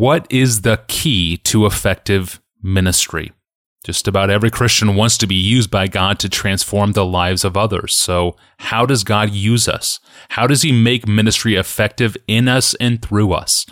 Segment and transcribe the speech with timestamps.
[0.00, 3.32] What is the key to effective ministry?
[3.84, 7.54] Just about every Christian wants to be used by God to transform the lives of
[7.54, 7.92] others.
[7.92, 10.00] So, how does God use us?
[10.30, 13.66] How does He make ministry effective in us and through us?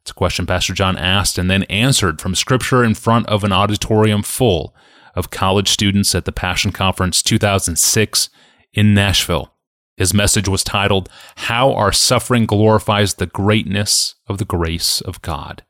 [0.00, 3.52] It's a question Pastor John asked and then answered from Scripture in front of an
[3.52, 4.74] auditorium full
[5.14, 8.30] of college students at the Passion Conference 2006
[8.72, 9.52] in Nashville.
[9.98, 15.64] His message was titled, How Our Suffering Glorifies the Greatness of the Grace of God.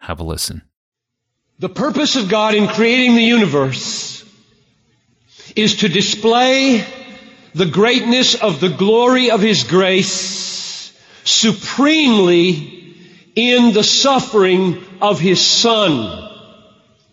[0.00, 0.60] Have a listen.
[1.58, 4.22] The purpose of God in creating the universe
[5.56, 6.84] is to display
[7.54, 10.92] the greatness of the glory of His grace
[11.24, 12.94] supremely
[13.34, 16.30] in the suffering of His Son.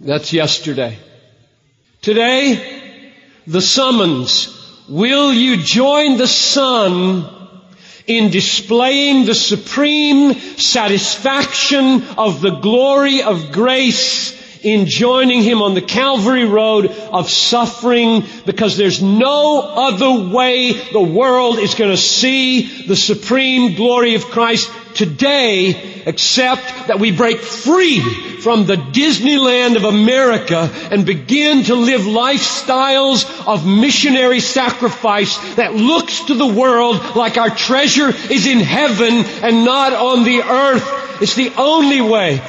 [0.01, 0.97] That's yesterday.
[2.01, 3.13] Today,
[3.47, 7.25] the summons, will you join the Son
[8.05, 15.81] in displaying the supreme satisfaction of the glory of grace in joining him on the
[15.81, 22.85] Calvary road of suffering because there's no other way the world is going to see
[22.87, 29.85] the supreme glory of Christ today except that we break free from the Disneyland of
[29.85, 37.37] America and begin to live lifestyles of missionary sacrifice that looks to the world like
[37.37, 41.21] our treasure is in heaven and not on the earth.
[41.21, 42.41] It's the only way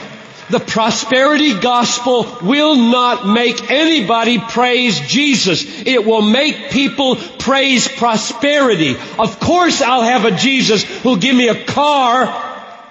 [0.50, 5.64] the prosperity gospel will not make anybody praise Jesus.
[5.86, 8.96] It will make people praise prosperity.
[9.18, 12.26] Of course I'll have a Jesus who'll give me a car.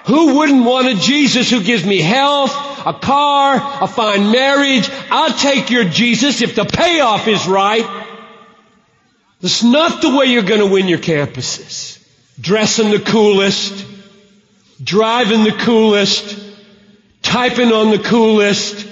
[0.06, 2.52] Who wouldn't want a Jesus who gives me health,
[2.86, 4.90] a car, a fine marriage?
[5.10, 7.88] I'll take your Jesus if the payoff is right.
[9.40, 12.04] That's not the way you're going to win your campuses.
[12.40, 13.86] Dressing the coolest,
[14.84, 16.40] driving the coolest,
[17.24, 18.88] typing on the coolest.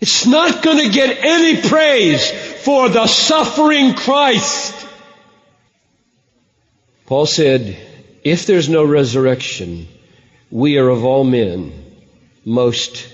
[0.00, 2.30] It's not going to get any praise
[2.62, 4.74] for the suffering Christ.
[7.04, 7.76] Paul said,
[8.24, 9.86] if there's no resurrection,
[10.50, 11.72] we are of all men
[12.44, 13.12] most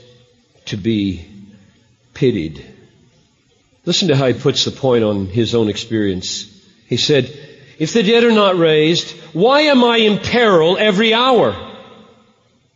[0.66, 1.26] to be
[2.14, 2.64] pitied.
[3.84, 6.48] Listen to how he puts the point on his own experience.
[6.86, 7.24] He said,
[7.78, 11.71] if the dead are not raised, why am I in peril every hour?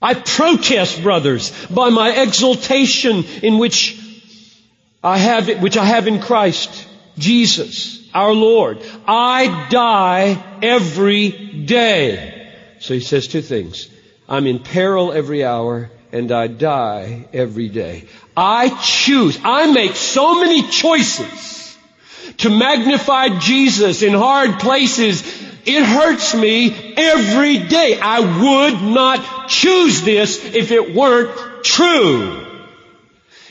[0.00, 3.98] I protest, brothers, by my exaltation in which
[5.02, 6.86] I have, which I have in Christ
[7.18, 8.82] Jesus, our Lord.
[9.06, 11.30] I die every
[11.64, 12.52] day.
[12.80, 13.88] So he says two things.
[14.28, 18.04] I'm in peril every hour and I die every day.
[18.36, 21.76] I choose, I make so many choices
[22.38, 25.22] to magnify Jesus in hard places
[25.66, 27.98] it hurts me every day.
[28.00, 32.46] I would not choose this if it weren't true.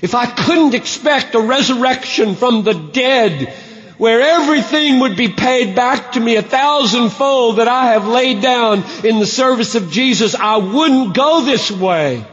[0.01, 3.53] If I couldn't expect a resurrection from the dead
[3.97, 8.83] where everything would be paid back to me a thousandfold that I have laid down
[9.03, 12.25] in the service of Jesus, I wouldn't go this way.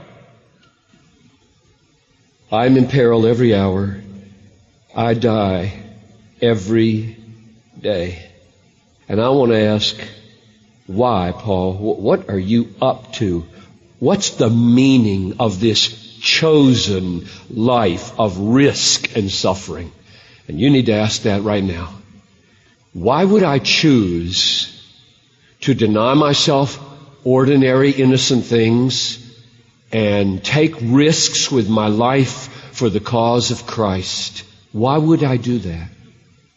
[2.50, 4.00] I'm in peril every hour.
[4.94, 5.72] I die
[6.41, 7.16] every
[7.81, 8.31] day.
[9.12, 9.95] And I want to ask,
[10.87, 11.75] why, Paul?
[11.75, 13.47] What are you up to?
[13.99, 19.93] What's the meaning of this chosen life of risk and suffering?
[20.49, 21.93] And you need to ask that right now.
[22.95, 24.83] Why would I choose
[25.61, 26.81] to deny myself
[27.23, 29.19] ordinary innocent things
[29.93, 34.43] and take risks with my life for the cause of Christ?
[34.73, 35.91] Why would I do that?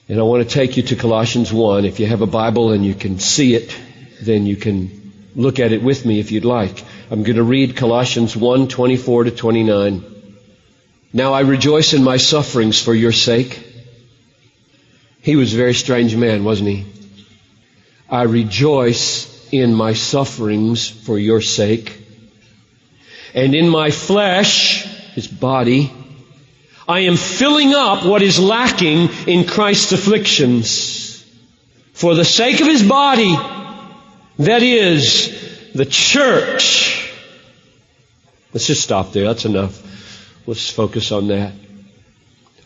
[0.07, 1.83] And I want to take you to Colossians 1.
[1.85, 3.75] If you have a Bible and you can see it,
[4.21, 6.83] then you can look at it with me if you'd like.
[7.09, 10.03] I'm going to read Colossians 1, 24 to 29.
[11.11, 13.63] Now I rejoice in my sufferings for your sake.
[15.21, 16.85] He was a very strange man, wasn't he?
[18.07, 21.99] I rejoice in my sufferings for your sake.
[23.33, 24.85] And in my flesh,
[25.15, 25.91] his body,
[26.87, 31.25] I am filling up what is lacking in Christ's afflictions
[31.93, 33.35] for the sake of his body,
[34.37, 37.11] that is, the church.
[38.53, 39.25] Let's just stop there.
[39.25, 39.81] That's enough.
[40.45, 41.53] Let's focus on that.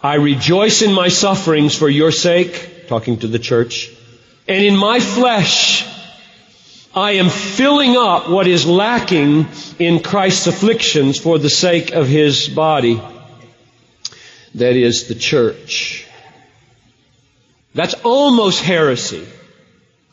[0.02, 3.90] I rejoice in my sufferings for your sake, talking to the church,
[4.50, 5.86] and in my flesh,
[6.94, 12.50] I am filling up what is lacking in Christ's afflictions for the sake of his
[12.50, 13.02] body
[14.56, 16.08] that is the church.
[17.76, 19.28] That's almost heresy.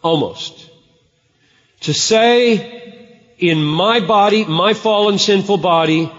[0.03, 0.71] Almost.
[1.81, 6.13] To say in my body, my fallen sinful body,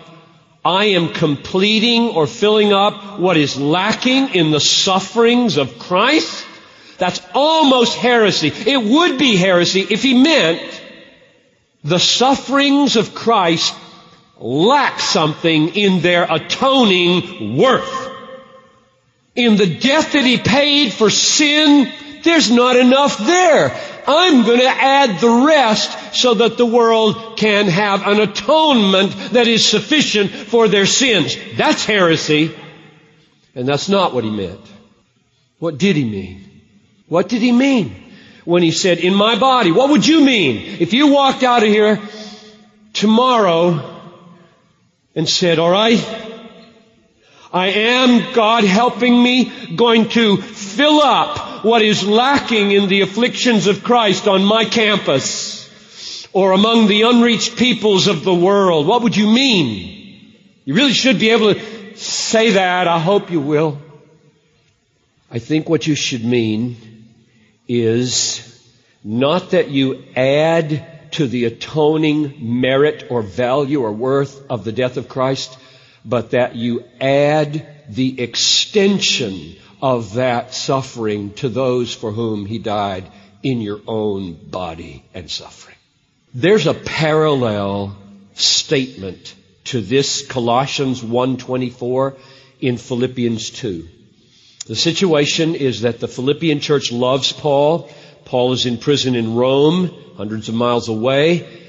[0.64, 6.46] I am completing or filling up what is lacking in the sufferings of Christ?
[6.98, 8.48] That's almost heresy.
[8.48, 10.82] It would be heresy if he meant
[11.84, 13.74] the sufferings of Christ
[14.40, 18.07] lack something in their atoning worth.
[19.38, 21.94] In the death that he paid for sin,
[22.24, 23.70] there's not enough there.
[24.08, 29.48] I'm going to add the rest so that the world can have an atonement that
[29.48, 31.38] is sufficient for their sins.
[31.56, 32.56] That's heresy.
[33.54, 34.62] And that's not what he meant.
[35.60, 36.44] What did he mean?
[37.08, 37.96] What did he mean
[38.44, 39.72] when he said, in my body?
[39.72, 42.02] What would you mean if you walked out of here
[42.94, 44.02] tomorrow
[45.14, 46.27] and said, all right,
[47.58, 49.46] I am, God helping me,
[49.76, 55.68] going to fill up what is lacking in the afflictions of Christ on my campus
[56.34, 58.86] or among the unreached peoples of the world.
[58.86, 60.36] What would you mean?
[60.66, 62.88] You really should be able to say that.
[62.88, 63.82] I hope you will.
[65.32, 66.78] I think what you should mean
[67.68, 68.44] is
[69.04, 74.98] not that you add to the atoning merit or value or worth of the death
[74.98, 75.58] of Christ,
[76.08, 83.06] but that you add the extension of that suffering to those for whom he died
[83.44, 85.76] in your own body and suffering.
[86.34, 87.96] There's a parallel
[88.34, 92.16] statement to this Colossians 1:24
[92.62, 93.88] in Philippians 2.
[94.66, 97.90] The situation is that the Philippian church loves Paul.
[98.26, 101.67] Paul is in prison in Rome, hundreds of miles away.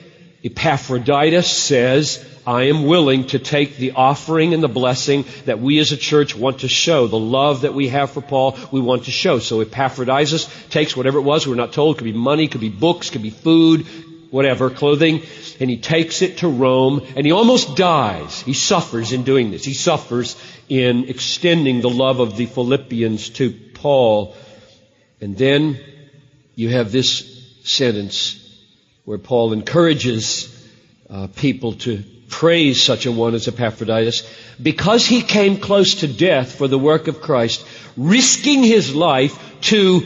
[0.48, 5.92] Epaphroditus says, I am willing to take the offering and the blessing that we as
[5.92, 9.10] a church want to show, the love that we have for Paul, we want to
[9.10, 9.40] show.
[9.40, 12.70] So Epaphroditus takes whatever it was, we're not told, it could be money, could be
[12.70, 13.86] books, could be food,
[14.30, 15.20] whatever, clothing,
[15.60, 18.40] and he takes it to Rome, and he almost dies.
[18.40, 19.66] He suffers in doing this.
[19.66, 20.34] He suffers
[20.70, 24.34] in extending the love of the Philippians to Paul.
[25.20, 25.78] And then
[26.54, 28.47] you have this sentence
[29.08, 30.54] where Paul encourages
[31.08, 34.30] uh, people to praise such a one as Epaphroditus
[34.62, 37.66] because he came close to death for the work of Christ,
[37.96, 40.00] risking his life to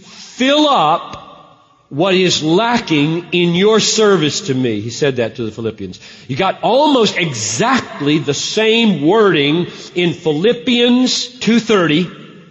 [0.00, 4.80] fill up what is lacking in your service to me.
[4.80, 6.00] He said that to the Philippians.
[6.26, 12.42] You got almost exactly the same wording in Philippians 2.30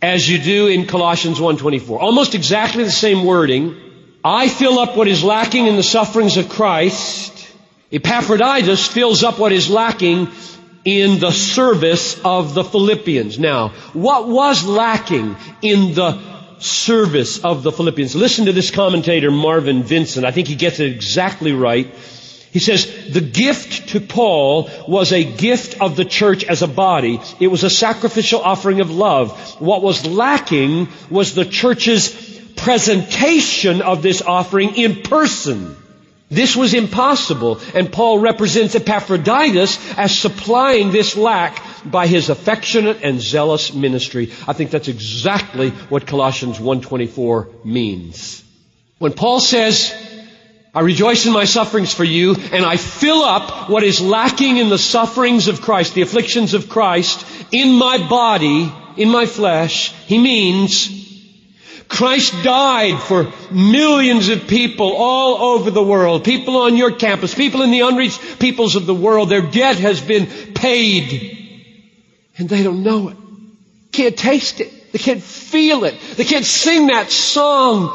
[0.00, 2.00] as you do in Colossians 1.24.
[2.00, 3.85] Almost exactly the same wording.
[4.28, 7.36] I fill up what is lacking in the sufferings of Christ
[7.92, 10.28] Epaphroditus fills up what is lacking
[10.84, 13.38] in the service of the Philippians.
[13.38, 16.18] Now, what was lacking in the
[16.58, 18.16] service of the Philippians?
[18.16, 20.26] Listen to this commentator, Marvin Vincent.
[20.26, 21.86] I think he gets it exactly right.
[22.50, 27.20] He says, the gift to Paul was a gift of the church as a body.
[27.38, 29.60] It was a sacrificial offering of love.
[29.60, 35.76] What was lacking was the church's presentation of this offering in person.
[36.28, 43.20] This was impossible, and Paul represents Epaphroditus as supplying this lack by his affectionate and
[43.20, 44.32] zealous ministry.
[44.48, 48.42] I think that's exactly what Colossians 1:24 means.
[48.98, 49.94] When Paul says,
[50.74, 54.68] I rejoice in my sufferings for you, and I fill up what is lacking in
[54.68, 60.18] the sufferings of Christ, the afflictions of Christ, in my body, in my flesh, he
[60.18, 61.05] means
[61.88, 66.24] Christ died for millions of people all over the world.
[66.24, 69.28] People on your campus, people in the unreached peoples of the world.
[69.28, 71.32] Their debt has been paid.
[72.38, 73.16] And they don't know it.
[73.92, 74.92] Can't taste it.
[74.92, 75.94] They can't feel it.
[76.16, 77.90] They can't sing that song.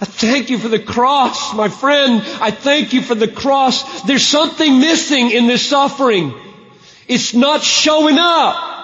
[0.00, 2.22] I thank you for the cross, my friend.
[2.40, 4.02] I thank you for the cross.
[4.02, 6.34] There's something missing in this suffering.
[7.08, 8.75] It's not showing up.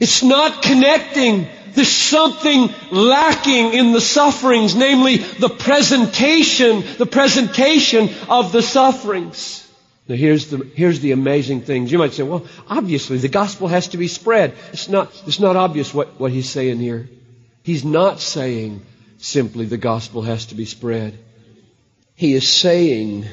[0.00, 1.48] It's not connecting.
[1.72, 9.64] There's something lacking in the sufferings, namely the presentation, the presentation of the sufferings.
[10.08, 11.92] Now here's the, here's the amazing things.
[11.92, 14.54] You might say, well, obviously the gospel has to be spread.
[14.72, 17.08] It's not, it's not obvious what, what he's saying here.
[17.62, 18.86] He's not saying
[19.18, 21.18] simply the gospel has to be spread.
[22.14, 23.26] He is saying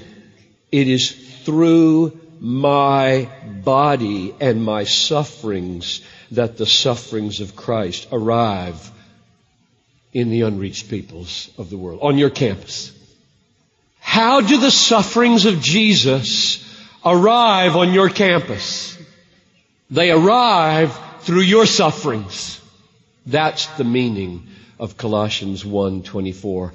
[0.71, 1.11] it is
[1.43, 3.29] through my
[3.63, 6.01] body and my sufferings
[6.35, 8.91] that the sufferings of Christ arrive
[10.13, 12.91] in the unreached peoples of the world, on your campus.
[13.99, 16.63] How do the sufferings of Jesus
[17.03, 18.97] arrive on your campus?
[19.89, 22.61] They arrive through your sufferings.
[23.25, 24.47] That's the meaning
[24.79, 26.71] of Colossians 1:24.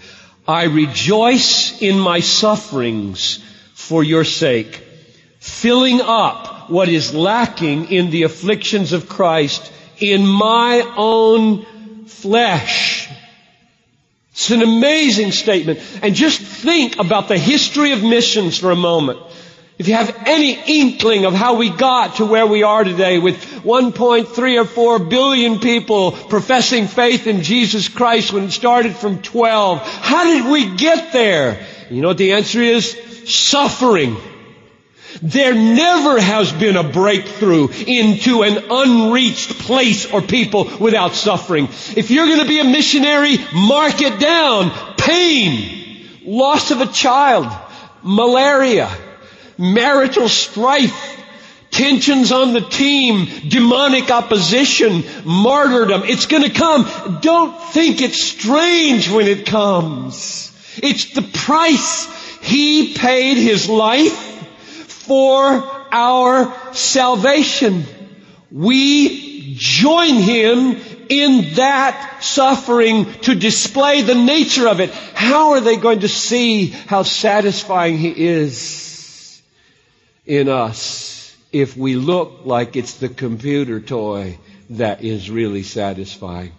[0.47, 3.39] I rejoice in my sufferings
[3.75, 4.83] for your sake,
[5.39, 11.65] filling up what is lacking in the afflictions of Christ in my own
[12.07, 13.09] flesh.
[14.33, 15.81] It's an amazing statement.
[16.03, 19.21] And just think about the history of missions for a moment.
[19.79, 23.37] If you have any inkling of how we got to where we are today with
[23.63, 29.81] 1.3 or 4 billion people professing faith in Jesus Christ when it started from 12,
[29.81, 31.67] how did we get there?
[31.89, 32.95] You know what the answer is?
[33.25, 34.19] Suffering.
[35.23, 41.69] There never has been a breakthrough into an unreached place or people without suffering.
[41.97, 44.71] If you're going to be a missionary, mark it down.
[44.97, 47.49] Pain, loss of a child,
[48.03, 48.91] malaria,
[49.59, 51.19] marital strife,
[51.71, 56.03] tensions on the team, demonic opposition, martyrdom.
[56.05, 57.19] It's going to come.
[57.21, 60.53] Don't think it's strange when it comes.
[60.83, 62.07] It's the price.
[62.43, 64.31] He paid his life
[65.11, 67.85] for our salvation.
[68.53, 70.77] We join him
[71.09, 74.91] in that suffering to display the nature of it.
[74.93, 78.91] How are they going to see how satisfying he is?
[80.31, 84.39] in us if we look like it's the computer toy
[84.71, 86.53] that is really satisfying.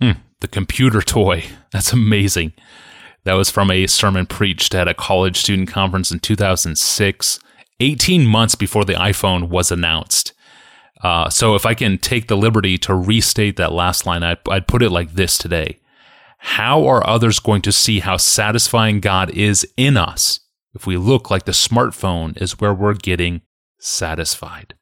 [0.00, 1.44] Hmm, the computer toy.
[1.72, 2.52] That's amazing.
[3.24, 7.40] That was from a sermon preached at a college student conference in 2006,
[7.80, 10.32] 18 months before the iPhone was announced.
[11.02, 14.66] Uh, so if I can take the liberty to restate that last line, I'd, I'd
[14.66, 15.78] put it like this today.
[16.38, 20.40] How are others going to see how satisfying God is in us
[20.74, 23.42] if we look like the smartphone is where we're getting
[23.78, 24.74] satisfied.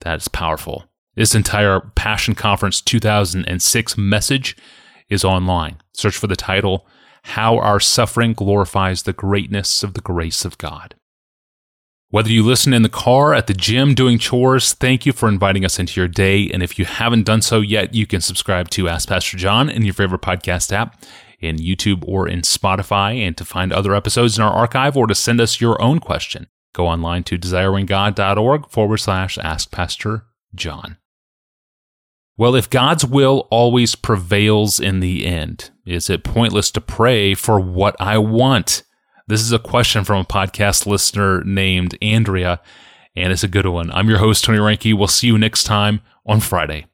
[0.00, 0.84] That is powerful.
[1.14, 4.56] This entire Passion Conference 2006 message
[5.08, 5.76] is online.
[5.92, 6.86] Search for the title,
[7.22, 10.94] How Our Suffering Glorifies the Greatness of the Grace of God.
[12.14, 15.64] Whether you listen in the car, at the gym, doing chores, thank you for inviting
[15.64, 16.48] us into your day.
[16.48, 19.84] And if you haven't done so yet, you can subscribe to Ask Pastor John in
[19.84, 21.02] your favorite podcast app
[21.40, 23.18] in YouTube or in Spotify.
[23.18, 26.46] And to find other episodes in our archive or to send us your own question,
[26.72, 30.98] go online to desiringgod.org forward slash ask Pastor John.
[32.36, 37.58] Well, if God's will always prevails in the end, is it pointless to pray for
[37.58, 38.84] what I want?
[39.26, 42.60] This is a question from a podcast listener named Andrea,
[43.16, 43.90] and it's a good one.
[43.92, 44.92] I'm your host, Tony Reinke.
[44.92, 46.84] We'll see you next time on Friday.